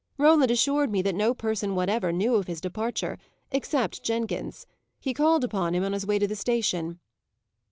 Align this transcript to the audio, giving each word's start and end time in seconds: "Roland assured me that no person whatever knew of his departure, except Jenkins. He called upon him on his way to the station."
"Roland 0.17 0.49
assured 0.49 0.89
me 0.89 1.03
that 1.03 1.13
no 1.13 1.31
person 1.35 1.75
whatever 1.75 2.11
knew 2.11 2.33
of 2.33 2.47
his 2.47 2.59
departure, 2.59 3.19
except 3.51 4.01
Jenkins. 4.01 4.65
He 4.99 5.13
called 5.13 5.43
upon 5.43 5.75
him 5.75 5.83
on 5.83 5.93
his 5.93 6.07
way 6.07 6.17
to 6.17 6.27
the 6.27 6.35
station." 6.35 6.99